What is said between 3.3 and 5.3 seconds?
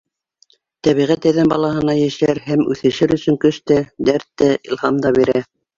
көс тә, дәрт тә, илһам да